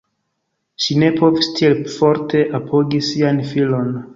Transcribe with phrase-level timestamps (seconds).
[0.85, 3.95] Ŝi ne povis tiel forte apogi sian filon.